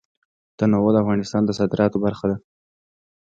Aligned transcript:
تنوع 0.57 0.89
د 0.93 0.97
افغانستان 1.03 1.41
د 1.45 1.51
صادراتو 1.59 1.97
برخه 2.05 2.25
ده. 2.31 2.37